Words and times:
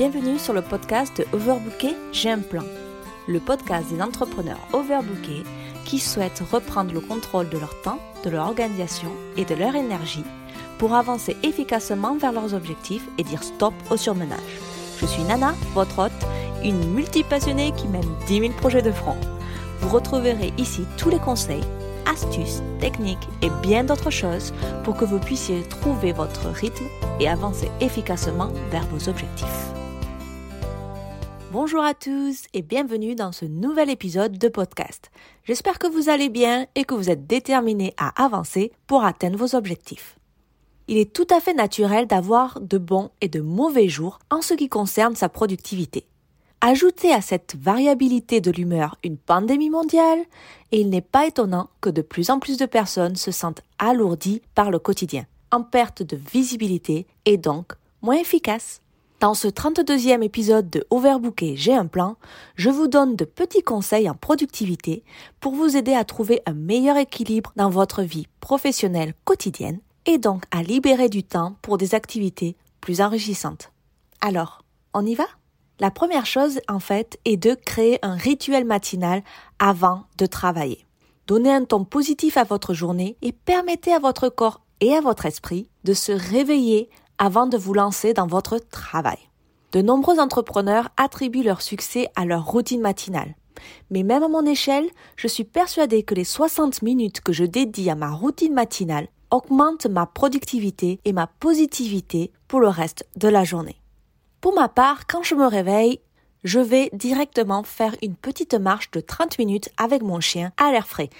Bienvenue 0.00 0.38
sur 0.38 0.54
le 0.54 0.62
podcast 0.62 1.18
de 1.18 1.26
Overbooké, 1.36 1.94
j'ai 2.10 2.30
un 2.30 2.38
plan. 2.38 2.62
Le 3.28 3.38
podcast 3.38 3.90
des 3.92 4.00
entrepreneurs 4.00 4.66
overbookés 4.72 5.44
qui 5.84 5.98
souhaitent 5.98 6.42
reprendre 6.50 6.94
le 6.94 7.00
contrôle 7.00 7.50
de 7.50 7.58
leur 7.58 7.78
temps, 7.82 7.98
de 8.24 8.30
leur 8.30 8.46
organisation 8.46 9.10
et 9.36 9.44
de 9.44 9.54
leur 9.54 9.76
énergie 9.76 10.24
pour 10.78 10.94
avancer 10.94 11.36
efficacement 11.42 12.16
vers 12.16 12.32
leurs 12.32 12.54
objectifs 12.54 13.06
et 13.18 13.24
dire 13.24 13.42
stop 13.42 13.74
au 13.90 13.98
surmenage. 13.98 14.38
Je 14.98 15.04
suis 15.04 15.22
Nana, 15.24 15.54
votre 15.74 15.98
hôte, 15.98 16.26
une 16.64 16.94
multipassionnée 16.94 17.72
qui 17.72 17.86
mène 17.86 18.08
10 18.26 18.40
000 18.40 18.52
projets 18.54 18.80
de 18.80 18.92
front. 18.92 19.18
Vous 19.80 19.90
retrouverez 19.90 20.54
ici 20.56 20.86
tous 20.96 21.10
les 21.10 21.18
conseils 21.18 21.64
astuces, 22.10 22.62
techniques 22.80 23.28
et 23.42 23.50
bien 23.62 23.84
d'autres 23.84 24.08
choses 24.08 24.54
pour 24.82 24.96
que 24.96 25.04
vous 25.04 25.18
puissiez 25.18 25.60
trouver 25.64 26.12
votre 26.12 26.48
rythme 26.48 26.86
et 27.20 27.28
avancer 27.28 27.70
efficacement 27.82 28.48
vers 28.70 28.86
vos 28.86 29.10
objectifs. 29.10 29.74
Bonjour 31.52 31.82
à 31.82 31.94
tous 31.94 32.44
et 32.54 32.62
bienvenue 32.62 33.16
dans 33.16 33.32
ce 33.32 33.44
nouvel 33.44 33.90
épisode 33.90 34.38
de 34.38 34.48
podcast. 34.48 35.10
J'espère 35.42 35.80
que 35.80 35.88
vous 35.88 36.08
allez 36.08 36.28
bien 36.28 36.68
et 36.76 36.84
que 36.84 36.94
vous 36.94 37.10
êtes 37.10 37.26
déterminés 37.26 37.92
à 37.96 38.22
avancer 38.22 38.70
pour 38.86 39.02
atteindre 39.02 39.36
vos 39.36 39.56
objectifs. 39.56 40.16
Il 40.86 40.96
est 40.96 41.12
tout 41.12 41.26
à 41.28 41.40
fait 41.40 41.52
naturel 41.52 42.06
d'avoir 42.06 42.60
de 42.60 42.78
bons 42.78 43.10
et 43.20 43.26
de 43.26 43.40
mauvais 43.40 43.88
jours 43.88 44.20
en 44.30 44.42
ce 44.42 44.54
qui 44.54 44.68
concerne 44.68 45.16
sa 45.16 45.28
productivité. 45.28 46.06
Ajoutez 46.60 47.12
à 47.12 47.20
cette 47.20 47.56
variabilité 47.56 48.40
de 48.40 48.52
l'humeur 48.52 48.96
une 49.02 49.16
pandémie 49.16 49.70
mondiale, 49.70 50.20
et 50.70 50.80
il 50.80 50.88
n'est 50.88 51.00
pas 51.00 51.26
étonnant 51.26 51.68
que 51.80 51.90
de 51.90 52.02
plus 52.02 52.30
en 52.30 52.38
plus 52.38 52.58
de 52.58 52.66
personnes 52.66 53.16
se 53.16 53.32
sentent 53.32 53.62
alourdies 53.80 54.40
par 54.54 54.70
le 54.70 54.78
quotidien, 54.78 55.26
en 55.50 55.64
perte 55.64 56.04
de 56.04 56.16
visibilité 56.16 57.08
et 57.24 57.38
donc 57.38 57.72
moins 58.02 58.18
efficaces. 58.18 58.82
Dans 59.20 59.34
ce 59.34 59.48
32e 59.48 60.22
épisode 60.22 60.70
de 60.70 60.86
Overbooké 60.88 61.54
J'ai 61.54 61.74
un 61.74 61.84
plan, 61.86 62.16
je 62.54 62.70
vous 62.70 62.88
donne 62.88 63.16
de 63.16 63.26
petits 63.26 63.62
conseils 63.62 64.08
en 64.08 64.14
productivité 64.14 65.04
pour 65.40 65.54
vous 65.54 65.76
aider 65.76 65.92
à 65.92 66.06
trouver 66.06 66.40
un 66.46 66.54
meilleur 66.54 66.96
équilibre 66.96 67.52
dans 67.54 67.68
votre 67.68 68.00
vie 68.00 68.28
professionnelle 68.40 69.12
quotidienne 69.26 69.80
et 70.06 70.16
donc 70.16 70.44
à 70.50 70.62
libérer 70.62 71.10
du 71.10 71.22
temps 71.22 71.56
pour 71.60 71.76
des 71.76 71.94
activités 71.94 72.56
plus 72.80 73.02
enrichissantes. 73.02 73.72
Alors, 74.22 74.64
on 74.94 75.04
y 75.04 75.14
va? 75.14 75.26
La 75.80 75.90
première 75.90 76.24
chose, 76.24 76.60
en 76.66 76.80
fait, 76.80 77.18
est 77.26 77.36
de 77.36 77.52
créer 77.54 77.98
un 78.00 78.14
rituel 78.14 78.64
matinal 78.64 79.22
avant 79.58 80.04
de 80.16 80.24
travailler. 80.24 80.86
Donnez 81.26 81.52
un 81.52 81.66
ton 81.66 81.84
positif 81.84 82.38
à 82.38 82.44
votre 82.44 82.72
journée 82.72 83.18
et 83.20 83.32
permettez 83.32 83.92
à 83.92 83.98
votre 83.98 84.30
corps 84.30 84.62
et 84.80 84.94
à 84.94 85.02
votre 85.02 85.26
esprit 85.26 85.68
de 85.84 85.92
se 85.92 86.12
réveiller 86.12 86.88
avant 87.20 87.46
de 87.46 87.58
vous 87.58 87.74
lancer 87.74 88.14
dans 88.14 88.26
votre 88.26 88.58
travail. 88.58 89.18
De 89.72 89.82
nombreux 89.82 90.18
entrepreneurs 90.18 90.88
attribuent 90.96 91.44
leur 91.44 91.60
succès 91.60 92.08
à 92.16 92.24
leur 92.24 92.46
routine 92.46 92.80
matinale. 92.80 93.36
Mais 93.90 94.02
même 94.02 94.22
à 94.22 94.28
mon 94.28 94.46
échelle, 94.46 94.88
je 95.16 95.28
suis 95.28 95.44
persuadée 95.44 96.02
que 96.02 96.14
les 96.14 96.24
60 96.24 96.80
minutes 96.80 97.20
que 97.20 97.34
je 97.34 97.44
dédie 97.44 97.90
à 97.90 97.94
ma 97.94 98.10
routine 98.10 98.54
matinale 98.54 99.08
augmentent 99.30 99.86
ma 99.86 100.06
productivité 100.06 100.98
et 101.04 101.12
ma 101.12 101.26
positivité 101.26 102.32
pour 102.48 102.58
le 102.58 102.68
reste 102.68 103.06
de 103.16 103.28
la 103.28 103.44
journée. 103.44 103.76
Pour 104.40 104.54
ma 104.54 104.68
part, 104.68 105.06
quand 105.06 105.22
je 105.22 105.34
me 105.34 105.46
réveille, 105.46 106.00
je 106.42 106.58
vais 106.58 106.88
directement 106.94 107.62
faire 107.62 107.94
une 108.00 108.16
petite 108.16 108.54
marche 108.54 108.90
de 108.92 109.00
30 109.00 109.38
minutes 109.38 109.68
avec 109.76 110.02
mon 110.02 110.20
chien 110.20 110.52
à 110.56 110.72
l'air 110.72 110.86
frais. 110.86 111.10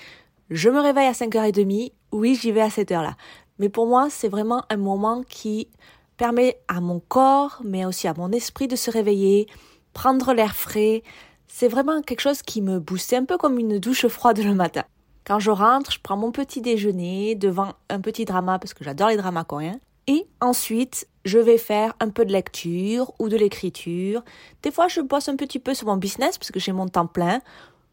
Je 0.49 0.71
me 0.71 0.81
réveille 0.81 1.07
à 1.07 1.13
5h30, 1.13 1.93
oui, 2.13 2.35
j'y 2.35 2.51
vais 2.51 2.63
à 2.63 2.71
cette 2.71 2.91
heure-là. 2.91 3.17
Mais 3.61 3.69
pour 3.69 3.87
moi, 3.87 4.09
c'est 4.11 4.29
vraiment 4.29 4.65
un 4.71 4.79
moment 4.79 5.23
qui 5.23 5.69
permet 6.17 6.59
à 6.67 6.81
mon 6.81 6.99
corps, 6.99 7.61
mais 7.63 7.85
aussi 7.85 8.09
à 8.09 8.15
mon 8.15 8.33
esprit 8.33 8.69
de 8.69 8.75
se 8.75 8.91
réveiller, 8.91 9.47
prendre 9.93 10.33
l'air 10.33 10.57
frais. 10.57 11.03
C'est 11.47 11.69
vraiment 11.69 12.01
quelque 12.01 12.21
chose 12.21 12.41
qui 12.41 12.63
me 12.63 12.81
booste. 12.81 13.13
Un 13.13 13.27
peu 13.27 13.37
comme 13.37 13.59
une 13.59 13.79
douche 13.79 14.07
froide 14.09 14.39
le 14.39 14.55
matin. 14.55 14.85
Quand 15.25 15.41
je 15.41 15.51
rentre, 15.51 15.93
je 15.93 16.01
prends 16.03 16.17
mon 16.17 16.33
petit 16.33 16.63
déjeuner 16.63 17.35
devant 17.35 17.75
un 17.91 18.01
petit 18.01 18.25
drama 18.25 18.59
parce 18.59 18.73
que 18.73 18.83
j'adore 18.83 19.11
les 19.11 19.19
dramas 19.19 19.45
coréens. 19.45 19.79
Et 20.07 20.27
ensuite, 20.41 21.07
je 21.27 21.39
vais 21.39 21.59
faire 21.59 21.93
un 22.01 22.09
peu 22.09 22.25
de 22.25 22.33
lecture 22.33 23.13
ou 23.19 23.29
de 23.29 23.37
l'écriture. 23.37 24.25
Des 24.63 24.71
fois, 24.71 24.89
je 24.89 25.03
bosse 25.03 25.29
un 25.29 25.37
petit 25.37 25.59
peu 25.59 25.75
sur 25.75 25.87
mon 25.87 25.99
business 25.99 26.39
parce 26.39 26.51
que 26.51 26.59
j'ai 26.59 26.73
mon 26.73 26.89
temps 26.89 27.07
plein. 27.07 27.43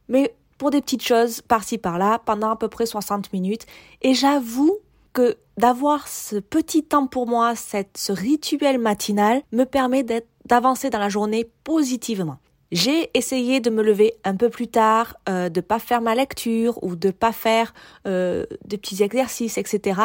Mais 0.07 0.33
pour 0.57 0.71
des 0.71 0.81
petites 0.81 1.03
choses 1.03 1.41
par-ci 1.41 1.77
par-là 1.77 2.19
pendant 2.25 2.51
à 2.51 2.55
peu 2.55 2.69
près 2.69 2.85
60 2.85 3.33
minutes. 3.33 3.65
Et 4.01 4.13
j'avoue 4.13 4.79
que 5.17 5.35
d'avoir 5.57 6.07
ce 6.07 6.35
petit 6.35 6.83
temps 6.83 7.07
pour 7.07 7.25
moi, 7.25 7.55
cette, 7.55 7.97
ce 7.97 8.11
rituel 8.11 8.77
matinal 8.77 9.41
me 9.51 9.63
permet 9.63 10.05
d'avancer 10.45 10.91
dans 10.91 10.99
la 10.99 11.09
journée 11.09 11.49
positivement. 11.63 12.37
J'ai 12.71 13.09
essayé 13.15 13.59
de 13.59 13.71
me 13.71 13.81
lever 13.81 14.13
un 14.23 14.35
peu 14.35 14.49
plus 14.49 14.67
tard, 14.67 15.15
euh, 15.27 15.49
de 15.49 15.59
pas 15.59 15.79
faire 15.79 16.01
ma 16.01 16.13
lecture 16.13 16.77
ou 16.83 16.95
de 16.95 17.09
pas 17.09 17.31
faire 17.31 17.73
euh, 18.05 18.45
des 18.63 18.77
petits 18.77 19.01
exercices, 19.01 19.57
etc. 19.57 20.01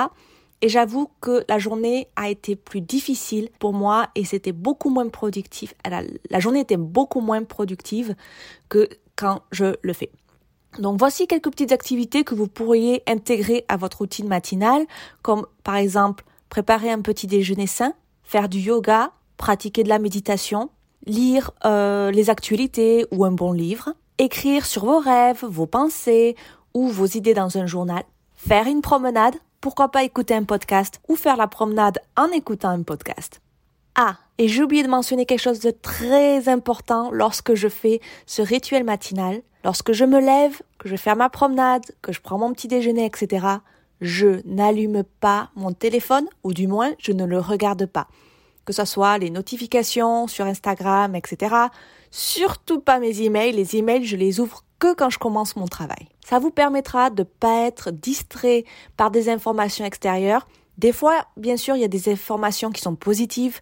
Et 0.62 0.70
j'avoue 0.70 1.10
que 1.20 1.44
la 1.46 1.58
journée 1.58 2.08
a 2.16 2.30
été 2.30 2.56
plus 2.56 2.80
difficile 2.80 3.50
pour 3.58 3.74
moi 3.74 4.08
et 4.14 4.24
c'était 4.24 4.52
beaucoup 4.52 4.88
moins 4.88 5.10
productif. 5.10 5.74
La, 5.84 6.40
journée 6.40 6.60
était 6.60 6.78
beaucoup 6.78 7.20
moins 7.20 7.44
productive 7.44 8.14
que 8.70 8.88
quand 9.14 9.42
je 9.50 9.74
le 9.82 9.92
fais. 9.92 10.10
Donc 10.78 10.98
voici 10.98 11.26
quelques 11.26 11.50
petites 11.50 11.72
activités 11.72 12.24
que 12.24 12.34
vous 12.34 12.48
pourriez 12.48 13.02
intégrer 13.06 13.64
à 13.68 13.76
votre 13.76 13.98
routine 13.98 14.28
matinale, 14.28 14.86
comme 15.22 15.46
par 15.64 15.76
exemple 15.76 16.24
préparer 16.48 16.90
un 16.90 17.00
petit 17.00 17.26
déjeuner 17.26 17.66
sain, 17.66 17.92
faire 18.22 18.48
du 18.48 18.58
yoga, 18.58 19.12
pratiquer 19.36 19.84
de 19.84 19.88
la 19.88 19.98
méditation, 19.98 20.70
lire 21.06 21.50
euh, 21.64 22.10
les 22.10 22.30
actualités 22.30 23.06
ou 23.10 23.24
un 23.24 23.32
bon 23.32 23.52
livre, 23.52 23.94
écrire 24.18 24.66
sur 24.66 24.84
vos 24.84 24.98
rêves, 24.98 25.44
vos 25.44 25.66
pensées 25.66 26.36
ou 26.74 26.88
vos 26.88 27.06
idées 27.06 27.34
dans 27.34 27.58
un 27.58 27.66
journal, 27.66 28.04
faire 28.34 28.66
une 28.66 28.82
promenade 28.82 29.34
pourquoi 29.62 29.90
pas 29.90 30.02
écouter 30.02 30.34
un 30.34 30.42
podcast 30.42 31.00
ou 31.08 31.14
faire 31.14 31.36
la 31.36 31.46
promenade 31.46 32.00
en 32.16 32.26
écoutant 32.32 32.70
un 32.70 32.82
podcast. 32.82 33.40
Ah, 33.94 34.16
et 34.36 34.48
j'ai 34.48 34.62
oublié 34.62 34.82
de 34.82 34.88
mentionner 34.88 35.24
quelque 35.24 35.40
chose 35.40 35.60
de 35.60 35.70
très 35.70 36.48
important 36.48 37.10
lorsque 37.12 37.54
je 37.54 37.68
fais 37.68 38.00
ce 38.26 38.42
rituel 38.42 38.82
matinal. 38.82 39.40
Lorsque 39.64 39.92
je 39.92 40.04
me 40.04 40.20
lève, 40.20 40.60
que 40.78 40.88
je 40.88 40.96
fais 40.96 41.14
ma 41.14 41.28
promenade, 41.28 41.84
que 42.02 42.12
je 42.12 42.20
prends 42.20 42.38
mon 42.38 42.52
petit 42.52 42.68
déjeuner, 42.68 43.04
etc., 43.04 43.46
je 44.00 44.40
n'allume 44.44 45.04
pas 45.20 45.50
mon 45.54 45.72
téléphone, 45.72 46.26
ou 46.42 46.52
du 46.52 46.66
moins, 46.66 46.92
je 46.98 47.12
ne 47.12 47.24
le 47.24 47.38
regarde 47.38 47.86
pas. 47.86 48.08
Que 48.64 48.72
ce 48.72 48.84
soit 48.84 49.18
les 49.18 49.30
notifications 49.30 50.26
sur 50.26 50.44
Instagram, 50.46 51.14
etc. 51.14 51.54
Surtout 52.10 52.80
pas 52.80 52.98
mes 52.98 53.22
emails. 53.22 53.52
Les 53.52 53.76
emails, 53.76 54.04
je 54.04 54.16
les 54.16 54.40
ouvre 54.40 54.64
que 54.80 54.94
quand 54.94 55.10
je 55.10 55.18
commence 55.18 55.54
mon 55.54 55.66
travail. 55.66 56.08
Ça 56.26 56.40
vous 56.40 56.50
permettra 56.50 57.10
de 57.10 57.22
ne 57.22 57.24
pas 57.24 57.66
être 57.66 57.92
distrait 57.92 58.64
par 58.96 59.12
des 59.12 59.28
informations 59.28 59.84
extérieures. 59.84 60.48
Des 60.78 60.92
fois, 60.92 61.26
bien 61.36 61.56
sûr, 61.56 61.76
il 61.76 61.82
y 61.82 61.84
a 61.84 61.88
des 61.88 62.08
informations 62.08 62.70
qui 62.70 62.80
sont 62.80 62.96
positives, 62.96 63.60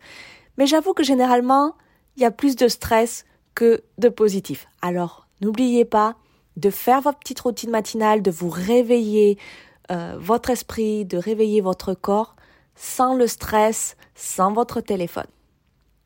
mais 0.56 0.66
j'avoue 0.66 0.94
que 0.94 1.02
généralement, 1.02 1.74
il 2.16 2.22
y 2.22 2.26
a 2.26 2.30
plus 2.30 2.56
de 2.56 2.68
stress 2.68 3.26
que 3.54 3.82
de 3.98 4.08
positif. 4.08 4.66
Alors, 4.80 5.26
n'oubliez 5.40 5.84
pas 5.84 6.16
de 6.56 6.70
faire 6.70 7.00
votre 7.00 7.18
petite 7.18 7.40
routine 7.40 7.70
matinale, 7.70 8.22
de 8.22 8.30
vous 8.30 8.50
réveiller 8.50 9.38
euh, 9.90 10.16
votre 10.18 10.50
esprit, 10.50 11.04
de 11.04 11.16
réveiller 11.16 11.60
votre 11.60 11.94
corps 11.94 12.36
sans 12.76 13.14
le 13.14 13.26
stress, 13.26 13.96
sans 14.14 14.52
votre 14.52 14.80
téléphone. 14.80 15.26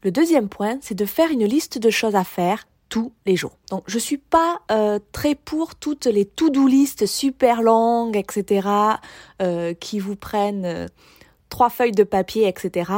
Le 0.03 0.11
deuxième 0.11 0.49
point, 0.49 0.79
c'est 0.81 0.95
de 0.95 1.05
faire 1.05 1.31
une 1.31 1.45
liste 1.45 1.79
de 1.79 1.91
choses 1.91 2.15
à 2.15 2.25
faire 2.25 2.67
tous 2.89 3.13
les 3.27 3.37
jours. 3.37 3.57
Donc 3.71 3.85
je 3.87 3.99
suis 3.99 4.19
pas 4.19 4.61
euh, 4.71 4.99
très 5.13 5.35
pour 5.35 5.75
toutes 5.75 6.07
les 6.07 6.25
to-do 6.25 6.67
list 6.67 7.07
super 7.07 7.63
longues, 7.63 8.17
etc., 8.17 8.69
euh, 9.43 9.75
qui 9.75 9.99
vous 9.99 10.17
prennent 10.17 10.89
trois 11.49 11.71
feuilles 11.71 11.93
de 11.93 12.05
papier, 12.05 12.49
etc. 12.49 12.91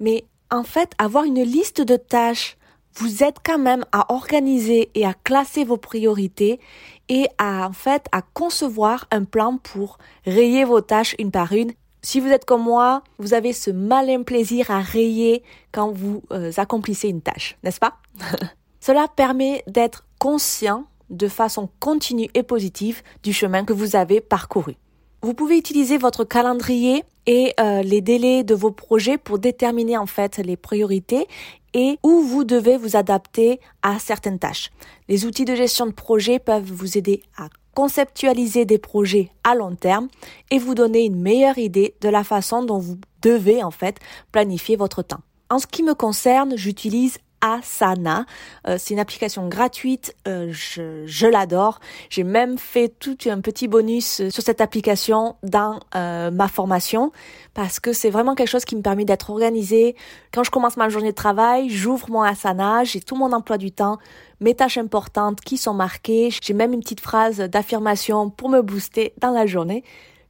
Mais 0.00 0.24
en 0.50 0.64
fait, 0.64 0.92
avoir 0.98 1.24
une 1.24 1.42
liste 1.42 1.80
de 1.80 1.96
tâches 1.96 2.56
vous 2.94 3.22
aide 3.22 3.36
quand 3.44 3.58
même 3.58 3.84
à 3.92 4.12
organiser 4.12 4.90
et 4.94 5.04
à 5.04 5.14
classer 5.14 5.64
vos 5.64 5.76
priorités 5.76 6.60
et 7.08 7.26
à 7.38 7.68
en 7.68 7.72
fait 7.72 8.06
à 8.12 8.22
concevoir 8.22 9.06
un 9.10 9.24
plan 9.24 9.58
pour 9.58 9.98
rayer 10.24 10.64
vos 10.64 10.80
tâches 10.80 11.14
une 11.18 11.30
par 11.30 11.52
une. 11.52 11.72
Si 12.02 12.18
vous 12.18 12.28
êtes 12.28 12.44
comme 12.44 12.62
moi, 12.62 13.02
vous 13.18 13.34
avez 13.34 13.52
ce 13.52 13.70
malin 13.70 14.22
plaisir 14.22 14.70
à 14.70 14.80
rayer 14.80 15.42
quand 15.70 15.92
vous 15.92 16.22
accomplissez 16.56 17.08
une 17.08 17.22
tâche, 17.22 17.56
n'est-ce 17.62 17.78
pas? 17.78 17.98
Cela 18.80 19.06
permet 19.06 19.62
d'être 19.68 20.04
conscient 20.18 20.86
de 21.12 21.28
façon 21.28 21.68
continue 21.78 22.28
et 22.34 22.42
positive 22.42 23.02
du 23.22 23.32
chemin 23.32 23.64
que 23.64 23.72
vous 23.72 23.94
avez 23.94 24.20
parcouru. 24.20 24.74
Vous 25.22 25.34
pouvez 25.34 25.56
utiliser 25.56 25.98
votre 25.98 26.24
calendrier 26.24 27.04
et 27.26 27.54
euh, 27.60 27.82
les 27.82 28.00
délais 28.00 28.42
de 28.42 28.56
vos 28.56 28.72
projets 28.72 29.18
pour 29.18 29.38
déterminer 29.38 29.96
en 29.96 30.06
fait 30.06 30.38
les 30.38 30.56
priorités 30.56 31.28
et 31.74 31.98
où 32.02 32.20
vous 32.22 32.44
devez 32.44 32.76
vous 32.76 32.96
adapter 32.96 33.60
à 33.82 33.98
certaines 33.98 34.38
tâches. 34.38 34.70
Les 35.08 35.26
outils 35.26 35.44
de 35.44 35.54
gestion 35.54 35.86
de 35.86 35.92
projet 35.92 36.38
peuvent 36.38 36.70
vous 36.70 36.98
aider 36.98 37.22
à 37.36 37.48
conceptualiser 37.74 38.64
des 38.64 38.78
projets 38.78 39.30
à 39.44 39.54
long 39.54 39.74
terme 39.74 40.08
et 40.50 40.58
vous 40.58 40.74
donner 40.74 41.04
une 41.04 41.20
meilleure 41.20 41.58
idée 41.58 41.94
de 42.00 42.08
la 42.08 42.24
façon 42.24 42.62
dont 42.62 42.78
vous 42.78 42.98
devez 43.22 43.62
en 43.62 43.70
fait 43.70 43.98
planifier 44.30 44.76
votre 44.76 45.02
temps. 45.02 45.22
En 45.48 45.58
ce 45.58 45.66
qui 45.66 45.82
me 45.82 45.94
concerne, 45.94 46.56
j'utilise 46.56 47.18
Asana. 47.42 48.24
Euh, 48.66 48.76
c'est 48.78 48.94
une 48.94 49.00
application 49.00 49.48
gratuite, 49.48 50.14
euh, 50.26 50.48
je, 50.52 51.04
je 51.06 51.26
l'adore. 51.26 51.80
J'ai 52.08 52.24
même 52.24 52.56
fait 52.56 52.88
tout 52.88 53.18
un 53.26 53.40
petit 53.40 53.68
bonus 53.68 54.22
sur 54.30 54.42
cette 54.42 54.62
application 54.62 55.36
dans 55.42 55.80
ma 55.92 56.48
formation 56.48 57.12
parce 57.54 57.80
que 57.80 57.92
c'est 57.92 58.10
vraiment 58.10 58.34
quelque 58.34 58.48
chose 58.48 58.64
qui 58.64 58.76
me 58.76 58.82
permet 58.82 59.04
d'être 59.04 59.30
organisée. 59.30 59.96
Quand 60.32 60.44
je 60.44 60.50
commence 60.50 60.76
ma 60.76 60.88
journée 60.88 61.10
de 61.10 61.16
travail, 61.16 61.68
j'ouvre 61.68 62.10
mon 62.10 62.22
Asana, 62.22 62.84
j'ai 62.84 63.00
tout 63.00 63.16
mon 63.16 63.32
emploi 63.32 63.58
du 63.58 63.72
temps, 63.72 63.98
mes 64.40 64.54
tâches 64.54 64.78
importantes 64.78 65.40
qui 65.40 65.58
sont 65.58 65.74
marquées. 65.74 66.30
J'ai 66.42 66.54
même 66.54 66.72
une 66.72 66.80
petite 66.80 67.00
phrase 67.00 67.38
d'affirmation 67.38 68.30
pour 68.30 68.48
me 68.48 68.62
booster 68.62 69.12
dans 69.18 69.30
la 69.30 69.46
journée. 69.46 69.84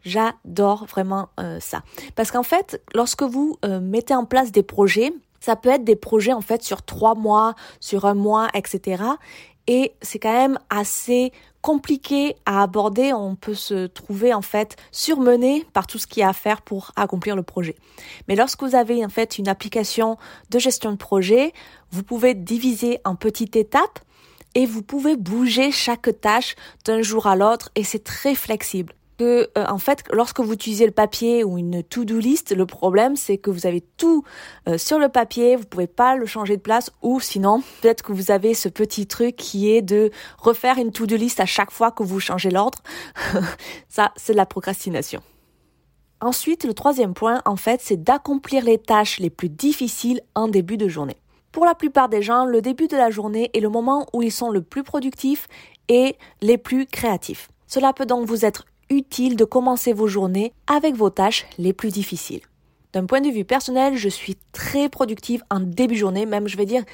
J'adore 0.04 0.86
vraiment 0.86 1.28
euh, 1.38 1.58
ça. 1.60 1.82
Parce 2.14 2.30
qu'en 2.30 2.42
fait, 2.42 2.82
lorsque 2.94 3.22
vous 3.22 3.56
euh, 3.64 3.80
mettez 3.80 4.14
en 4.14 4.24
place 4.24 4.50
des 4.50 4.62
projets, 4.62 5.12
ça 5.42 5.56
peut 5.56 5.70
être 5.70 5.84
des 5.84 5.96
projets 5.96 6.32
en 6.32 6.40
fait 6.40 6.62
sur 6.62 6.82
trois 6.82 7.14
mois, 7.14 7.54
sur 7.80 8.04
un 8.04 8.14
mois, 8.14 8.48
etc. 8.54 9.02
Et 9.66 9.92
c'est 10.00 10.18
quand 10.18 10.32
même 10.32 10.58
assez 10.70 11.32
compliqué 11.62 12.36
à 12.46 12.62
aborder. 12.62 13.12
On 13.12 13.34
peut 13.34 13.54
se 13.54 13.86
trouver 13.86 14.32
en 14.32 14.42
fait 14.42 14.76
surmené 14.92 15.64
par 15.72 15.86
tout 15.86 15.98
ce 15.98 16.06
qu'il 16.06 16.20
y 16.20 16.24
a 16.24 16.28
à 16.28 16.32
faire 16.32 16.62
pour 16.62 16.92
accomplir 16.94 17.34
le 17.34 17.42
projet. 17.42 17.74
Mais 18.28 18.36
lorsque 18.36 18.62
vous 18.62 18.76
avez 18.76 19.04
en 19.04 19.08
fait 19.08 19.36
une 19.38 19.48
application 19.48 20.16
de 20.50 20.58
gestion 20.58 20.92
de 20.92 20.96
projet, 20.96 21.52
vous 21.90 22.04
pouvez 22.04 22.34
diviser 22.34 23.00
en 23.04 23.16
petites 23.16 23.56
étapes 23.56 23.98
et 24.54 24.64
vous 24.64 24.82
pouvez 24.82 25.16
bouger 25.16 25.72
chaque 25.72 26.20
tâche 26.20 26.54
d'un 26.84 27.02
jour 27.02 27.26
à 27.26 27.34
l'autre 27.34 27.70
et 27.74 27.82
c'est 27.82 28.04
très 28.04 28.36
flexible 28.36 28.94
euh, 29.22 29.66
en 29.68 29.78
fait 29.78 30.04
lorsque 30.12 30.40
vous 30.40 30.52
utilisez 30.52 30.86
le 30.86 30.92
papier 30.92 31.44
ou 31.44 31.58
une 31.58 31.82
to-do 31.82 32.18
list, 32.18 32.54
le 32.54 32.66
problème 32.66 33.16
c'est 33.16 33.38
que 33.38 33.50
vous 33.50 33.66
avez 33.66 33.80
tout 33.80 34.24
euh, 34.68 34.78
sur 34.78 34.98
le 34.98 35.08
papier, 35.08 35.56
vous 35.56 35.64
pouvez 35.64 35.86
pas 35.86 36.16
le 36.16 36.26
changer 36.26 36.56
de 36.56 36.62
place 36.62 36.90
ou 37.02 37.20
sinon 37.20 37.62
peut-être 37.80 38.02
que 38.02 38.12
vous 38.12 38.30
avez 38.30 38.54
ce 38.54 38.68
petit 38.68 39.06
truc 39.06 39.36
qui 39.36 39.70
est 39.70 39.82
de 39.82 40.10
refaire 40.38 40.78
une 40.78 40.92
to-do 40.92 41.16
list 41.16 41.40
à 41.40 41.46
chaque 41.46 41.70
fois 41.70 41.90
que 41.90 42.02
vous 42.02 42.20
changez 42.20 42.50
l'ordre. 42.50 42.78
Ça 43.88 44.12
c'est 44.16 44.32
de 44.32 44.38
la 44.38 44.46
procrastination. 44.46 45.22
Ensuite, 46.20 46.62
le 46.62 46.72
troisième 46.72 47.14
point 47.14 47.42
en 47.44 47.56
fait, 47.56 47.80
c'est 47.82 48.00
d'accomplir 48.00 48.64
les 48.64 48.78
tâches 48.78 49.18
les 49.18 49.30
plus 49.30 49.48
difficiles 49.48 50.20
en 50.36 50.46
début 50.46 50.76
de 50.76 50.86
journée. 50.86 51.16
Pour 51.50 51.66
la 51.66 51.74
plupart 51.74 52.08
des 52.08 52.22
gens, 52.22 52.46
le 52.46 52.62
début 52.62 52.86
de 52.86 52.96
la 52.96 53.10
journée 53.10 53.50
est 53.54 53.60
le 53.60 53.68
moment 53.68 54.06
où 54.12 54.22
ils 54.22 54.32
sont 54.32 54.50
le 54.50 54.62
plus 54.62 54.84
productifs 54.84 55.48
et 55.88 56.16
les 56.40 56.58
plus 56.58 56.86
créatifs. 56.86 57.50
Cela 57.66 57.92
peut 57.92 58.06
donc 58.06 58.26
vous 58.26 58.44
être 58.44 58.64
utile 58.90 59.36
de 59.36 59.44
commencer 59.44 59.92
vos 59.92 60.06
journées 60.06 60.52
avec 60.66 60.94
vos 60.94 61.10
tâches 61.10 61.46
les 61.58 61.72
plus 61.72 61.90
difficiles. 61.90 62.42
D'un 62.92 63.06
point 63.06 63.20
de 63.20 63.30
vue 63.30 63.44
personnel, 63.44 63.96
je 63.96 64.08
suis 64.08 64.36
très 64.52 64.88
productive 64.88 65.42
en 65.50 65.60
début 65.60 65.96
journée, 65.96 66.26
même 66.26 66.48
je 66.48 66.56
vais 66.56 66.66
dire 66.66 66.84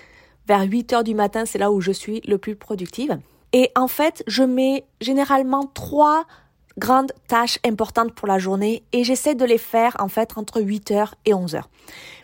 vers 0.46 0.62
8 0.62 0.92
heures 0.92 1.04
du 1.04 1.14
matin, 1.14 1.44
c'est 1.44 1.58
là 1.58 1.70
où 1.70 1.80
je 1.80 1.92
suis 1.92 2.20
le 2.26 2.38
plus 2.38 2.56
productive. 2.56 3.18
Et 3.52 3.70
en 3.74 3.88
fait, 3.88 4.22
je 4.26 4.42
mets 4.42 4.84
généralement 5.00 5.64
trois 5.74 6.24
grandes 6.78 7.12
tâches 7.26 7.58
importantes 7.66 8.12
pour 8.14 8.28
la 8.28 8.38
journée 8.38 8.84
et 8.92 9.04
j'essaie 9.04 9.34
de 9.34 9.44
les 9.44 9.58
faire 9.58 9.96
en 9.98 10.08
fait 10.08 10.38
entre 10.38 10.60
8 10.60 10.90
heures 10.92 11.14
et 11.24 11.34
11 11.34 11.56
heures. 11.56 11.68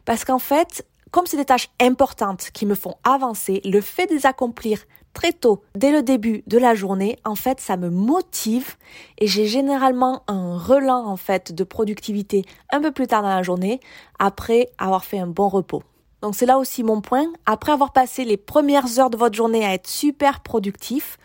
Parce 0.05 0.25
qu'en 0.25 0.39
fait, 0.39 0.87
comme 1.11 1.27
c'est 1.27 1.37
des 1.37 1.45
tâches 1.45 1.71
importantes 1.81 2.51
qui 2.53 2.67
me 2.67 2.75
font 2.75 2.95
avancer, 3.05 3.61
le 3.65 3.81
fait 3.81 4.07
de 4.07 4.15
les 4.15 4.27
accomplir 4.27 4.79
très 5.15 5.33
tôt, 5.33 5.63
dès 5.75 5.91
le 5.91 6.03
début 6.03 6.43
de 6.47 6.59
la 6.59 6.75
journée, 6.75 7.19
en 7.25 7.35
fait, 7.37 7.61
ça 7.61 7.79
me 7.79 7.89
motive 7.89 8.77
et 9.19 9.27
j'ai 9.27 9.47
généralement 9.47 10.23
un 10.27 10.59
relan, 10.59 11.07
en 11.07 11.17
fait, 11.17 11.53
de 11.53 11.65
productivité 11.65 12.45
un 12.71 12.83
peu 12.83 12.91
plus 12.91 13.07
tard 13.07 13.23
dans 13.23 13.29
la 13.29 13.43
journée 13.43 13.81
après 14.19 14.69
avoir 14.77 15.05
fait 15.05 15.19
un 15.19 15.27
bon 15.27 15.49
repos. 15.49 15.83
Donc 16.21 16.35
c'est 16.35 16.47
là 16.47 16.59
aussi 16.59 16.83
mon 16.83 17.01
point. 17.01 17.27
Après 17.47 17.73
avoir 17.73 17.93
passé 17.93 18.25
les 18.25 18.37
premières 18.37 18.99
heures 18.99 19.11
de 19.11 19.17
votre 19.17 19.37
journée 19.37 19.65
à 19.65 19.75
être 19.75 19.87
super 19.87 20.41
productif, 20.41 21.19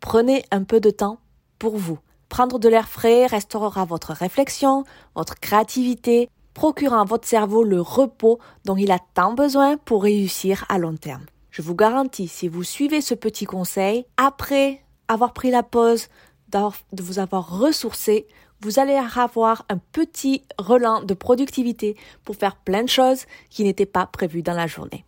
prenez 0.00 0.44
un 0.50 0.64
peu 0.64 0.80
de 0.80 0.90
temps 0.90 1.18
pour 1.58 1.76
vous. 1.76 1.98
Prendre 2.28 2.58
de 2.58 2.68
l'air 2.68 2.88
frais 2.88 3.26
restaurera 3.26 3.84
votre 3.84 4.12
réflexion, 4.12 4.84
votre 5.14 5.38
créativité, 5.38 6.28
procurant 6.54 7.02
à 7.02 7.04
votre 7.04 7.28
cerveau 7.28 7.64
le 7.64 7.80
repos 7.82 8.38
dont 8.64 8.76
il 8.76 8.90
a 8.90 8.98
tant 9.14 9.34
besoin 9.34 9.76
pour 9.76 10.02
réussir 10.02 10.64
à 10.70 10.78
long 10.78 10.96
terme. 10.96 11.26
Je 11.56 11.62
vous 11.62 11.74
garantis, 11.74 12.28
si 12.28 12.48
vous 12.48 12.64
suivez 12.64 13.00
ce 13.00 13.14
petit 13.14 13.46
conseil, 13.46 14.04
après 14.18 14.82
avoir 15.08 15.32
pris 15.32 15.50
la 15.50 15.62
pause, 15.62 16.08
de 16.50 17.02
vous 17.02 17.18
avoir 17.18 17.58
ressourcé, 17.58 18.26
vous 18.60 18.78
allez 18.78 18.92
avoir 18.92 19.64
un 19.70 19.78
petit 19.78 20.42
relan 20.58 21.02
de 21.02 21.14
productivité 21.14 21.96
pour 22.24 22.36
faire 22.36 22.56
plein 22.56 22.82
de 22.82 22.90
choses 22.90 23.24
qui 23.48 23.64
n'étaient 23.64 23.86
pas 23.86 24.04
prévues 24.04 24.42
dans 24.42 24.52
la 24.52 24.66
journée. 24.66 25.06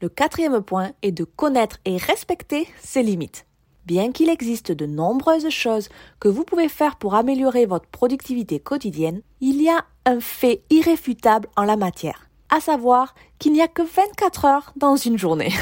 Le 0.00 0.08
quatrième 0.08 0.62
point 0.62 0.92
est 1.02 1.10
de 1.10 1.24
connaître 1.24 1.80
et 1.84 1.96
respecter 1.96 2.68
ses 2.80 3.02
limites. 3.02 3.44
Bien 3.84 4.12
qu'il 4.12 4.30
existe 4.30 4.70
de 4.70 4.86
nombreuses 4.86 5.48
choses 5.48 5.88
que 6.20 6.28
vous 6.28 6.44
pouvez 6.44 6.68
faire 6.68 6.94
pour 6.94 7.16
améliorer 7.16 7.66
votre 7.66 7.88
productivité 7.88 8.60
quotidienne, 8.60 9.22
il 9.40 9.60
y 9.60 9.68
a 9.68 9.84
un 10.06 10.20
fait 10.20 10.62
irréfutable 10.70 11.48
en 11.56 11.64
la 11.64 11.76
matière 11.76 12.23
à 12.50 12.60
savoir 12.60 13.14
qu'il 13.38 13.52
n'y 13.52 13.62
a 13.62 13.68
que 13.68 13.82
24 13.82 14.44
heures 14.44 14.72
dans 14.76 14.96
une 14.96 15.18
journée 15.18 15.52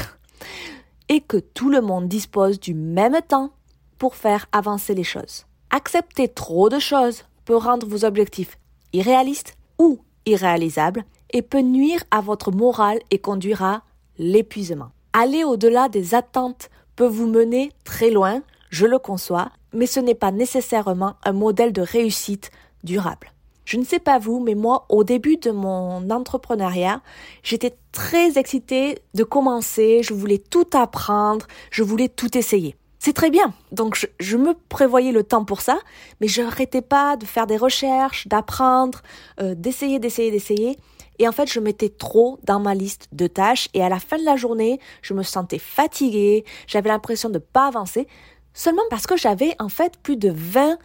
et 1.09 1.21
que 1.21 1.37
tout 1.37 1.69
le 1.69 1.81
monde 1.81 2.07
dispose 2.07 2.59
du 2.59 2.73
même 2.73 3.19
temps 3.27 3.51
pour 3.97 4.15
faire 4.15 4.47
avancer 4.51 4.93
les 4.93 5.03
choses. 5.03 5.45
Accepter 5.69 6.27
trop 6.27 6.69
de 6.69 6.79
choses 6.79 7.23
peut 7.45 7.55
rendre 7.55 7.87
vos 7.87 8.05
objectifs 8.05 8.57
irréalistes 8.93 9.57
ou 9.79 9.99
irréalisables 10.25 11.03
et 11.31 11.41
peut 11.41 11.61
nuire 11.61 12.03
à 12.11 12.21
votre 12.21 12.51
morale 12.51 12.99
et 13.11 13.19
conduire 13.19 13.63
à 13.63 13.81
l'épuisement. 14.17 14.91
Aller 15.13 15.43
au-delà 15.43 15.89
des 15.89 16.15
attentes 16.15 16.69
peut 16.95 17.07
vous 17.07 17.27
mener 17.27 17.71
très 17.83 18.11
loin, 18.11 18.41
je 18.69 18.85
le 18.85 18.99
conçois, 18.99 19.51
mais 19.73 19.87
ce 19.87 19.99
n'est 19.99 20.15
pas 20.15 20.31
nécessairement 20.31 21.15
un 21.23 21.33
modèle 21.33 21.73
de 21.73 21.81
réussite 21.81 22.51
durable. 22.83 23.31
Je 23.65 23.77
ne 23.77 23.85
sais 23.85 23.99
pas 23.99 24.19
vous, 24.19 24.39
mais 24.39 24.55
moi, 24.55 24.85
au 24.89 25.03
début 25.03 25.37
de 25.37 25.51
mon 25.51 26.09
entrepreneuriat, 26.09 27.01
j'étais 27.43 27.75
très 27.91 28.37
excitée 28.37 28.99
de 29.13 29.23
commencer, 29.23 30.01
je 30.03 30.13
voulais 30.13 30.37
tout 30.37 30.67
apprendre, 30.73 31.47
je 31.71 31.83
voulais 31.83 32.09
tout 32.09 32.37
essayer. 32.37 32.75
C'est 32.99 33.13
très 33.13 33.29
bien. 33.29 33.53
Donc 33.73 34.01
je, 34.19 34.37
me 34.37 34.53
prévoyais 34.69 35.11
le 35.11 35.23
temps 35.23 35.43
pour 35.43 35.59
ça, 35.59 35.77
mais 36.21 36.29
je 36.29 36.41
n'arrêtais 36.41 36.81
pas 36.81 37.17
de 37.17 37.25
faire 37.25 37.47
des 37.47 37.57
recherches, 37.57 38.29
d'apprendre, 38.29 39.01
euh, 39.41 39.55
d'essayer, 39.55 39.99
d'essayer, 39.99 40.31
d'essayer. 40.31 40.77
Et 41.19 41.27
en 41.27 41.33
fait, 41.33 41.51
je 41.51 41.59
mettais 41.59 41.89
trop 41.89 42.39
dans 42.43 42.61
ma 42.61 42.73
liste 42.73 43.09
de 43.11 43.27
tâches 43.27 43.67
et 43.73 43.83
à 43.83 43.89
la 43.89 43.99
fin 43.99 44.17
de 44.17 44.23
la 44.23 44.37
journée, 44.37 44.79
je 45.01 45.13
me 45.13 45.21
sentais 45.21 45.59
fatiguée, 45.59 46.45
j'avais 46.65 46.89
l'impression 46.89 47.27
de 47.27 47.35
ne 47.35 47.39
pas 47.39 47.67
avancer, 47.67 48.07
seulement 48.53 48.83
parce 48.89 49.05
que 49.05 49.17
j'avais 49.17 49.55
en 49.59 49.67
fait 49.69 49.97
plus 49.97 50.15
de 50.15 50.31
20 50.33 50.77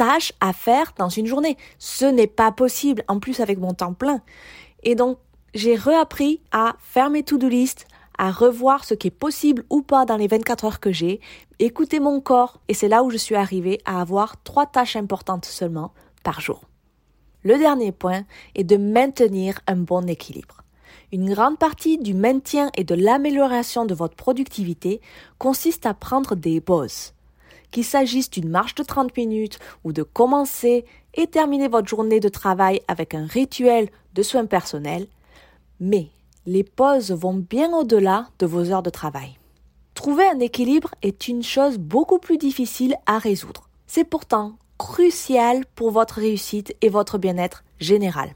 tâches 0.00 0.32
à 0.40 0.54
faire 0.54 0.94
dans 0.96 1.10
une 1.10 1.26
journée. 1.26 1.58
Ce 1.78 2.06
n'est 2.06 2.26
pas 2.26 2.52
possible, 2.52 3.04
en 3.06 3.20
plus 3.20 3.40
avec 3.40 3.58
mon 3.58 3.74
temps 3.74 3.92
plein. 3.92 4.22
Et 4.82 4.94
donc, 4.94 5.18
j'ai 5.52 5.74
réappris 5.74 6.40
à 6.52 6.76
faire 6.80 7.10
mes 7.10 7.22
to-do 7.22 7.50
à 8.16 8.30
revoir 8.30 8.84
ce 8.84 8.94
qui 8.94 9.08
est 9.08 9.10
possible 9.10 9.62
ou 9.68 9.82
pas 9.82 10.06
dans 10.06 10.16
les 10.16 10.26
24 10.26 10.64
heures 10.64 10.80
que 10.80 10.90
j'ai, 10.90 11.20
écouter 11.58 12.00
mon 12.00 12.22
corps, 12.22 12.60
et 12.68 12.74
c'est 12.74 12.88
là 12.88 13.02
où 13.02 13.10
je 13.10 13.18
suis 13.18 13.34
arrivée 13.34 13.78
à 13.84 14.00
avoir 14.00 14.42
trois 14.42 14.64
tâches 14.64 14.96
importantes 14.96 15.44
seulement 15.44 15.92
par 16.22 16.40
jour. 16.40 16.62
Le 17.42 17.58
dernier 17.58 17.92
point 17.92 18.22
est 18.54 18.64
de 18.64 18.78
maintenir 18.78 19.60
un 19.66 19.76
bon 19.76 20.08
équilibre. 20.08 20.62
Une 21.12 21.30
grande 21.34 21.58
partie 21.58 21.98
du 21.98 22.14
maintien 22.14 22.70
et 22.74 22.84
de 22.84 22.94
l'amélioration 22.94 23.84
de 23.84 23.94
votre 23.94 24.16
productivité 24.16 25.02
consiste 25.36 25.84
à 25.84 25.92
prendre 25.92 26.36
des 26.36 26.62
pauses 26.62 27.12
qu'il 27.70 27.84
s'agisse 27.84 28.30
d'une 28.30 28.48
marche 28.48 28.74
de 28.74 28.82
30 28.82 29.16
minutes 29.16 29.58
ou 29.84 29.92
de 29.92 30.02
commencer 30.02 30.84
et 31.14 31.26
terminer 31.26 31.68
votre 31.68 31.88
journée 31.88 32.20
de 32.20 32.28
travail 32.28 32.80
avec 32.88 33.14
un 33.14 33.26
rituel 33.26 33.88
de 34.14 34.22
soins 34.22 34.46
personnels, 34.46 35.06
mais 35.78 36.08
les 36.46 36.64
pauses 36.64 37.12
vont 37.12 37.34
bien 37.34 37.72
au-delà 37.72 38.28
de 38.38 38.46
vos 38.46 38.70
heures 38.70 38.82
de 38.82 38.90
travail. 38.90 39.38
Trouver 39.94 40.26
un 40.26 40.40
équilibre 40.40 40.94
est 41.02 41.28
une 41.28 41.42
chose 41.42 41.78
beaucoup 41.78 42.18
plus 42.18 42.38
difficile 42.38 42.96
à 43.06 43.18
résoudre. 43.18 43.68
C'est 43.86 44.04
pourtant 44.04 44.54
crucial 44.78 45.66
pour 45.74 45.90
votre 45.90 46.14
réussite 46.14 46.74
et 46.80 46.88
votre 46.88 47.18
bien-être 47.18 47.64
général. 47.80 48.34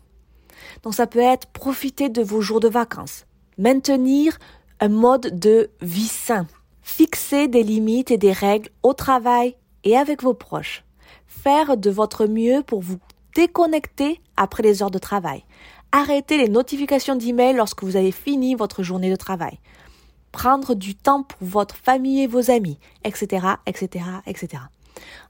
Donc 0.83 0.95
ça 0.95 1.07
peut 1.07 1.21
être 1.21 1.47
profiter 1.49 2.11
de 2.11 2.23
vos 2.23 2.43
jours 2.43 2.61
de 2.61 2.69
vacances, 2.69 3.25
maintenir 3.57 4.39
un 4.81 4.89
mode 4.89 5.39
de 5.39 5.71
vie 5.81 6.09
sain, 6.09 6.47
Fixer 6.85 7.49
des 7.49 7.63
limites 7.63 8.11
et 8.11 8.19
des 8.19 8.31
règles 8.31 8.69
au 8.83 8.93
travail 8.93 9.57
et 9.85 9.97
avec 9.97 10.23
vos 10.23 10.35
proches. 10.35 10.85
Faire 11.27 11.79
de 11.79 11.91
votre 11.91 12.27
mieux 12.27 12.63
pour 12.63 12.83
vous 12.83 12.99
déconnecter 13.35 14.21
après 14.37 14.63
les 14.63 14.83
heures 14.83 14.91
de 14.91 14.99
travail. 14.99 15.45
Arrêter 15.93 16.37
les 16.37 16.49
notifications 16.49 17.17
d'email 17.17 17.57
lorsque 17.57 17.83
vous 17.83 17.97
avez 17.97 18.13
fini 18.13 18.55
votre 18.55 18.83
journée 18.83 19.11
de 19.11 19.17
travail. 19.17 19.59
Prendre 20.31 20.75
du 20.75 20.95
temps 20.95 21.23
pour 21.23 21.49
votre 21.49 21.75
famille 21.75 22.23
et 22.23 22.27
vos 22.27 22.51
amis, 22.51 22.79
etc., 23.03 23.47
etc., 23.67 24.05
etc. 24.27 24.63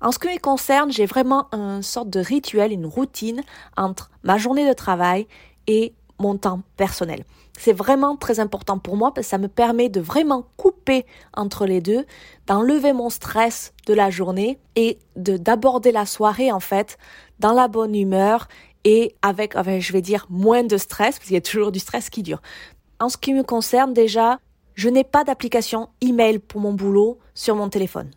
En 0.00 0.10
ce 0.10 0.18
qui 0.18 0.26
me 0.26 0.38
concerne, 0.40 0.90
j'ai 0.90 1.06
vraiment 1.06 1.46
une 1.52 1.82
sorte 1.82 2.10
de 2.10 2.20
rituel, 2.20 2.72
une 2.72 2.84
routine 2.84 3.42
entre 3.76 4.10
ma 4.24 4.38
journée 4.38 4.68
de 4.68 4.74
travail 4.74 5.28
et 5.68 5.94
mon 6.18 6.36
temps 6.36 6.62
personnel. 6.76 7.24
C'est 7.58 7.72
vraiment 7.72 8.16
très 8.16 8.40
important 8.40 8.78
pour 8.78 8.96
moi 8.96 9.12
parce 9.14 9.26
que 9.26 9.30
ça 9.30 9.38
me 9.38 9.48
permet 9.48 9.88
de 9.88 10.00
vraiment 10.00 10.46
couper 10.56 11.06
entre 11.34 11.66
les 11.66 11.80
deux, 11.80 12.04
d'enlever 12.46 12.92
mon 12.92 13.10
stress 13.10 13.72
de 13.86 13.94
la 13.94 14.10
journée 14.10 14.58
et 14.76 14.98
de 15.16 15.36
d'aborder 15.36 15.92
la 15.92 16.06
soirée 16.06 16.50
en 16.50 16.60
fait 16.60 16.98
dans 17.38 17.52
la 17.52 17.68
bonne 17.68 17.94
humeur 17.94 18.48
et 18.84 19.14
avec, 19.22 19.54
je 19.56 19.92
vais 19.92 20.02
dire, 20.02 20.26
moins 20.28 20.62
de 20.62 20.76
stress 20.76 21.16
parce 21.16 21.26
qu'il 21.26 21.34
y 21.34 21.38
a 21.38 21.40
toujours 21.40 21.72
du 21.72 21.78
stress 21.78 22.10
qui 22.10 22.22
dure. 22.22 22.42
En 23.00 23.08
ce 23.08 23.16
qui 23.16 23.32
me 23.32 23.42
concerne 23.42 23.94
déjà, 23.94 24.38
je 24.74 24.88
n'ai 24.88 25.04
pas 25.04 25.24
d'application 25.24 25.88
email 26.00 26.38
pour 26.38 26.60
mon 26.60 26.72
boulot 26.72 27.18
sur 27.34 27.56
mon 27.56 27.68
téléphone 27.68 28.10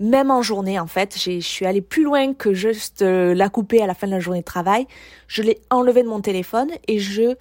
même 0.00 0.30
en 0.30 0.42
journée 0.42 0.78
en 0.78 0.86
fait, 0.86 1.18
je 1.18 1.40
suis 1.40 1.66
allée 1.66 1.80
plus 1.80 2.04
loin 2.04 2.34
que 2.34 2.54
juste 2.54 3.02
euh, 3.02 3.34
la 3.34 3.48
couper 3.48 3.82
à 3.82 3.86
la 3.86 3.94
fin 3.94 4.06
de 4.06 4.12
la 4.12 4.20
journée 4.20 4.40
de 4.40 4.44
travail. 4.44 4.86
Je 5.26 5.42
l'ai 5.42 5.60
enlevée 5.70 6.02
de 6.02 6.08
mon 6.08 6.20
téléphone 6.20 6.70
et 6.86 6.98
je, 6.98 7.34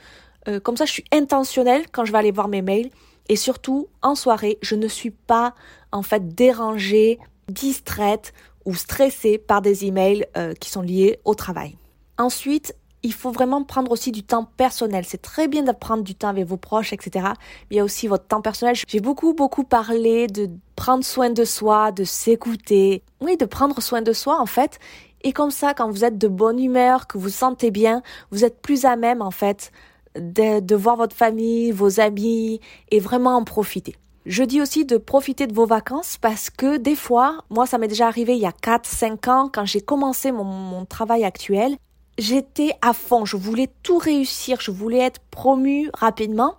euh, 0.48 0.60
comme 0.60 0.78
ça, 0.78 0.86
je 0.86 0.92
suis 0.92 1.06
intentionnelle 1.12 1.86
quand 1.92 2.06
je 2.06 2.12
vais 2.12 2.18
aller 2.18 2.32
voir 2.32 2.48
mes 2.48 2.62
mails. 2.62 2.90
Et 3.30 3.36
surtout, 3.36 3.90
en 4.02 4.16
soirée, 4.16 4.58
je 4.62 4.76
ne 4.76 4.88
suis 4.88 5.12
pas 5.12 5.54
en 5.92 6.02
fait 6.02 6.34
dérangée, 6.34 7.20
distraite 7.50 8.34
ou 8.66 8.74
stressée 8.74 9.38
par 9.38 9.62
des 9.62 9.86
emails 9.86 10.26
euh, 10.38 10.54
qui 10.54 10.70
sont 10.70 10.82
liés 10.82 11.20
au 11.26 11.36
travail. 11.36 11.78
Ensuite, 12.18 12.76
il 13.04 13.14
faut 13.14 13.32
vraiment 13.32 13.64
prendre 13.64 13.92
aussi 13.92 14.12
du 14.12 14.24
temps 14.24 14.46
personnel. 14.58 15.06
C'est 15.06 15.22
très 15.22 15.48
bien 15.48 15.64
de 15.64 15.72
prendre 15.72 16.04
du 16.04 16.16
temps 16.16 16.30
avec 16.30 16.46
vos 16.46 16.58
proches, 16.58 16.94
etc. 16.94 17.28
Mais 17.70 17.76
il 17.76 17.78
y 17.78 17.80
a 17.80 17.84
aussi 17.84 18.08
votre 18.08 18.26
temps 18.26 18.42
personnel. 18.42 18.76
J'ai 18.88 19.00
beaucoup, 19.00 19.34
beaucoup 19.34 19.64
parlé 19.64 20.28
de 20.28 20.50
prendre 20.76 21.04
soin 21.04 21.30
de 21.30 21.44
soi, 21.44 21.92
de 21.92 22.04
s'écouter. 22.04 23.04
Oui, 23.22 23.38
de 23.38 23.46
prendre 23.46 23.82
soin 23.82 24.02
de 24.02 24.14
soi, 24.14 24.40
en 24.42 24.46
fait. 24.46 24.80
Et 25.22 25.34
comme 25.34 25.52
ça, 25.52 25.74
quand 25.74 25.90
vous 25.90 26.06
êtes 26.06 26.18
de 26.18 26.28
bonne 26.28 26.60
humeur, 26.60 27.08
que 27.08 27.18
vous 27.18 27.30
sentez 27.30 27.72
bien, 27.72 28.02
vous 28.32 28.46
êtes 28.46 28.62
plus 28.62 28.86
à 28.86 28.96
même, 28.96 29.22
en 29.22 29.32
fait, 29.32 29.72
de, 30.16 30.60
de 30.60 30.76
voir 30.76 30.96
votre 30.96 31.16
famille, 31.16 31.72
vos 31.72 32.00
amis, 32.00 32.60
et 32.92 33.00
vraiment 33.00 33.36
en 33.36 33.44
profiter. 33.44 33.96
Je 34.28 34.44
dis 34.44 34.62
aussi 34.62 34.84
de 34.84 34.98
profiter 34.98 35.48
de 35.48 35.54
vos 35.54 35.66
vacances 35.66 36.18
parce 36.18 36.50
que 36.50 36.76
des 36.76 36.96
fois, 36.96 37.46
moi 37.50 37.66
ça 37.66 37.78
m'est 37.78 37.88
déjà 37.88 38.08
arrivé 38.08 38.36
il 38.36 38.42
y 38.42 38.46
a 38.46 38.52
4-5 38.52 39.30
ans 39.30 39.50
quand 39.52 39.64
j'ai 39.64 39.80
commencé 39.80 40.34
mon, 40.34 40.44
mon, 40.44 40.84
travail 40.84 41.24
actuel, 41.24 41.78
j'étais 42.18 42.72
à 42.82 42.94
fond, 42.94 43.26
je 43.26 43.38
voulais 43.38 43.70
tout 43.84 43.98
réussir, 43.98 44.60
je 44.62 44.72
voulais 44.72 45.00
être 45.00 45.20
promue 45.32 45.90
rapidement. 45.94 46.56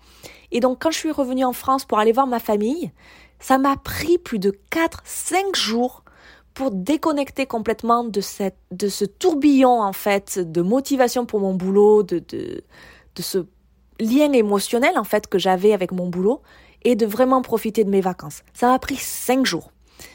Et 0.50 0.60
donc 0.60 0.78
quand 0.80 0.90
je 0.90 0.98
suis 0.98 1.10
revenue 1.10 1.44
en 1.44 1.52
France 1.52 1.84
pour 1.84 1.98
aller 1.98 2.12
voir 2.12 2.26
ma 2.26 2.38
famille, 2.38 2.92
ça 3.40 3.58
m'a 3.58 3.76
pris 3.76 4.18
plus 4.18 4.38
de 4.38 4.58
4-5 4.70 5.54
jours 5.54 6.04
pour 6.54 6.70
déconnecter 6.70 7.46
complètement 7.46 8.02
de, 8.04 8.20
cette, 8.20 8.58
de 8.72 8.88
ce 8.88 9.04
tourbillon 9.04 9.80
en 9.80 9.92
fait 9.92 10.38
de 10.38 10.60
motivation 10.62 11.24
pour 11.26 11.40
mon 11.40 11.54
boulot, 11.54 12.02
de, 12.02 12.18
de, 12.18 12.62
de 13.14 13.22
ce 13.22 13.46
lien 14.00 14.32
émotionnel 14.32 14.98
en 14.98 15.04
fait 15.04 15.26
que 15.28 15.38
j'avais 15.38 15.72
avec 15.72 15.92
mon 15.92 16.08
boulot 16.08 16.42
et 16.82 16.96
de 16.96 17.06
vraiment 17.06 17.42
profiter 17.42 17.84
de 17.84 17.90
mes 17.90 18.00
vacances. 18.00 18.42
Ça 18.54 18.68
m'a 18.68 18.78
pris 18.78 18.96
5 18.96 19.44
jours. 19.44 19.70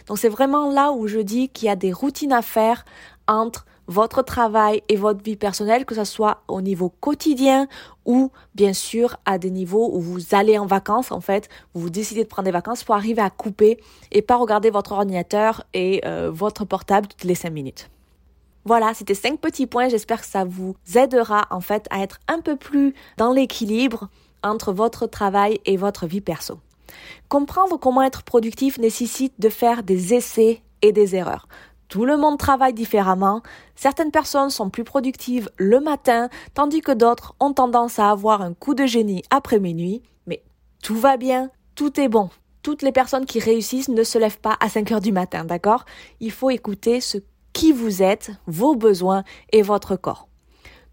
Donc 0.08 0.18
c'est 0.18 0.30
vraiment 0.30 0.70
là 0.70 0.92
où 0.92 1.08
je 1.08 1.20
dis 1.20 1.50
qu'il 1.50 1.68
y 1.68 1.70
a 1.70 1.76
des 1.76 1.92
routines 1.92 2.34
à 2.34 2.42
faire 2.42 2.86
entre 3.28 3.66
votre 3.88 4.22
travail 4.22 4.82
et 4.90 4.96
votre 4.96 5.24
vie 5.24 5.36
personnelle, 5.36 5.86
que 5.86 5.96
ce 5.96 6.04
soit 6.04 6.42
au 6.48 6.62
niveau 6.62 6.90
quotidien 6.90 7.68
ou 8.06 8.32
bien 8.56 8.74
sûr 8.74 9.18
à 9.25 9.38
des 9.38 9.52
niveaux 9.52 9.90
où 9.94 10.00
vous 10.00 10.36
allez 10.36 10.58
en 10.58 10.66
vacances 10.66 11.12
en 11.12 11.22
fait, 11.22 11.50
vous 11.74 11.90
décidez 11.90 12.24
de 12.24 12.30
prendre 12.30 12.46
des 12.46 12.52
vacances 12.52 12.84
pour 12.84 12.96
arriver 12.96 13.22
à 13.22 13.30
couper 13.30 13.80
et 14.12 14.22
pas 14.22 14.36
regarder 14.36 14.70
votre 14.70 14.94
ordinateur 14.94 15.63
et 15.74 16.02
euh, 16.06 16.32
votre 16.32 16.66
portable 16.66 17.08
toutes 17.08 17.24
les 17.25 17.36
cinq 17.36 17.52
minutes. 17.52 17.90
Voilà, 18.66 18.94
c'était 18.94 19.13
cinq 19.13 19.40
petits 19.40 19.68
points. 19.68 19.90
J'espère 19.90 20.22
que 20.22 20.28
ça 20.28 20.46
vous 20.46 20.75
aidera 20.96 21.48
en 21.50 21.60
fait 21.60 21.86
à 21.90 22.02
être 22.02 22.20
un 22.30 22.40
peu 22.40 22.56
plus 22.56 22.94
dans 23.18 23.34
l'équilibre 23.34 24.08
entre 24.42 24.72
votre 24.72 25.06
travail 25.06 25.60
et 25.66 25.75
votre 25.75 26.08
vie 26.08 26.22
perso. 26.22 26.60
Comprendre 27.28 27.78
comment 27.78 28.04
être 28.04 28.24
productif 28.24 28.78
nécessite 28.78 29.34
de 29.40 29.50
faire 29.50 29.84
des 29.84 30.13
essais 30.13 30.62
et 30.82 30.92
des 30.92 31.16
erreurs. 31.16 31.48
Tout 31.88 32.06
le 32.06 32.18
monde 32.18 32.38
travaille 32.38 32.74
différemment. 32.74 33.42
Certaines 33.75 34.12
personnes 34.12 34.50
sont 34.50 34.70
plus 34.70 34.84
productives 34.84 35.50
le 35.58 35.80
matin, 35.80 36.30
tandis 36.54 36.82
que 36.82 36.92
d'autres 36.92 37.36
ont 37.40 37.54
tendance 37.54 38.00
à 38.00 38.10
avoir 38.10 38.42
un 38.42 38.54
coup 38.54 38.74
de 38.74 38.86
génie 38.86 39.24
après 39.30 39.60
minuit. 39.60 40.02
Mais 40.25 40.44
tout 40.82 40.96
va 40.96 41.18
bien, 41.18 41.50
tout 41.75 42.00
est 42.00 42.10
bon. 42.10 42.30
Toutes 42.63 42.82
les 42.82 42.92
personnes 42.92 43.25
qui 43.25 43.40
réussissent 43.40 43.90
ne 43.90 44.04
se 44.04 44.18
lèvent 44.18 44.40
pas 44.40 44.58
à 44.60 44.70
5 44.70 44.92
heures 44.94 45.02
du 45.02 45.12
matin, 45.12 45.44
d'accord? 45.44 45.86
Il 46.20 46.32
faut 46.32 46.50
écouter 46.50 47.02
ce 47.02 47.18
qui 47.52 47.72
vous 47.72 48.02
êtes, 48.02 48.32
vos 48.48 48.75
besoins 48.75 49.24
et 49.52 49.62
votre 49.62 49.96
corps. 49.96 50.28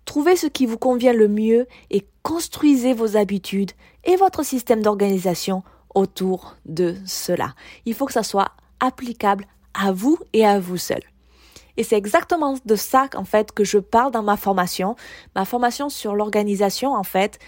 Trouvez 0.04 0.36
ce 0.36 0.48
qui 0.48 0.66
vous 0.66 0.78
convient 0.78 1.12
le 1.12 1.28
mieux 1.28 1.66
et 1.90 2.06
construisez 2.22 2.92
vos 2.92 3.16
habitudes 3.16 3.72
et 4.04 4.16
votre 4.16 4.44
système 4.44 4.82
d'organisation 4.82 5.62
autour 5.94 6.56
de 6.66 6.96
cela. 7.06 7.54
Il 7.86 7.94
faut 7.94 8.06
que 8.06 8.12
ça 8.12 8.22
soit 8.22 8.50
applicable 8.80 9.46
à 9.80 9.92
vous 9.92 10.18
et 10.32 10.46
à 10.46 10.60
vous 10.60 10.76
seul. 10.76 11.02
Et 11.76 11.82
c'est 11.82 11.96
exactement 11.96 12.56
de 12.64 12.76
ça 12.76 13.08
en 13.14 13.24
fait 13.24 13.52
que 13.52 13.64
je 13.64 13.78
parle 13.78 14.12
dans 14.12 14.22
ma 14.22 14.36
formation. 14.36 14.96
Ma 15.34 15.44
formation 15.44 15.88
sur 15.88 16.14
l'organisation 16.14 16.94
en 16.94 17.04
fait 17.04 17.38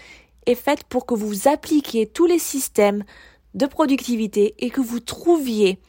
est 0.45 0.55
faite 0.55 0.83
pour 0.85 1.05
que 1.05 1.13
vous 1.13 1.47
appliquiez 1.47 2.07
tous 2.07 2.25
les 2.25 2.39
systèmes 2.39 3.03
de 3.53 3.65
productivité 3.65 4.55
et 4.59 4.69
que 4.69 4.81
vous 4.81 4.99
trouviez 4.99 5.79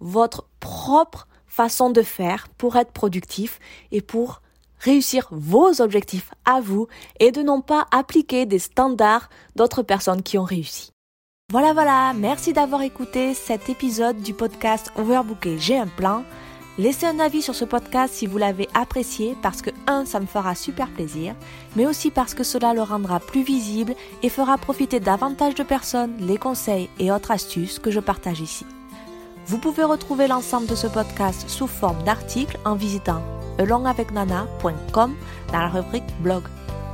votre 0.00 0.48
propre 0.60 1.26
façon 1.46 1.90
de 1.90 2.02
faire 2.02 2.48
pour 2.56 2.76
être 2.76 2.92
productif 2.92 3.58
et 3.90 4.00
pour 4.00 4.42
réussir 4.78 5.26
vos 5.32 5.80
objectifs 5.80 6.30
à 6.44 6.60
vous 6.60 6.86
et 7.18 7.32
de 7.32 7.42
non 7.42 7.60
pas 7.60 7.86
appliquer 7.90 8.46
des 8.46 8.60
standards 8.60 9.28
d'autres 9.56 9.82
personnes 9.82 10.22
qui 10.22 10.38
ont 10.38 10.44
réussi. 10.44 10.92
Voilà, 11.50 11.72
voilà, 11.72 12.12
merci 12.12 12.52
d'avoir 12.52 12.82
écouté 12.82 13.32
cet 13.32 13.70
épisode 13.70 14.20
du 14.20 14.34
podcast 14.34 14.92
Overbooké, 14.96 15.56
j'ai 15.58 15.78
un 15.78 15.86
plan. 15.86 16.22
Laissez 16.76 17.06
un 17.06 17.18
avis 17.18 17.40
sur 17.40 17.54
ce 17.54 17.64
podcast 17.64 18.12
si 18.12 18.26
vous 18.26 18.36
l'avez 18.36 18.68
apprécié 18.74 19.34
parce 19.40 19.62
que, 19.62 19.70
un, 19.86 20.04
ça 20.04 20.20
me 20.20 20.26
fera 20.26 20.54
super 20.54 20.88
plaisir, 20.88 21.34
mais 21.74 21.86
aussi 21.86 22.10
parce 22.10 22.34
que 22.34 22.44
cela 22.44 22.74
le 22.74 22.82
rendra 22.82 23.18
plus 23.18 23.42
visible 23.44 23.94
et 24.22 24.28
fera 24.28 24.58
profiter 24.58 25.00
davantage 25.00 25.54
de 25.54 25.62
personnes 25.62 26.18
les 26.20 26.36
conseils 26.36 26.90
et 26.98 27.10
autres 27.10 27.30
astuces 27.30 27.78
que 27.78 27.90
je 27.90 28.00
partage 28.00 28.42
ici. 28.42 28.66
Vous 29.46 29.56
pouvez 29.56 29.84
retrouver 29.84 30.28
l'ensemble 30.28 30.66
de 30.66 30.74
ce 30.74 30.86
podcast 30.86 31.48
sous 31.48 31.66
forme 31.66 32.02
d'articles 32.02 32.58
en 32.66 32.74
visitant 32.74 33.22
alongavecnana.com 33.58 35.14
dans 35.50 35.58
la 35.58 35.68
rubrique 35.68 36.20
blog. 36.20 36.42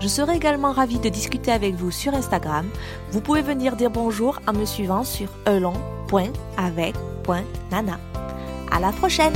Je 0.05 0.09
serai 0.11 0.37
également 0.37 0.73
ravie 0.73 0.99
de 0.99 1.09
discuter 1.09 1.51
avec 1.51 1.77
vous 1.77 1.91
sur 1.91 2.13
Instagram. 2.13 2.69
Vous 3.11 3.23
pouvez 3.23 3.41
venir 3.41 3.75
dire 3.75 3.89
bonjour 3.89 4.39
en 4.47 4.53
me 4.53 4.67
suivant 4.67 5.03
sur 5.03 5.31
elon.avec.nana. 5.47 7.99
À 8.71 8.81
la 8.81 8.93
prochaine! 8.93 9.33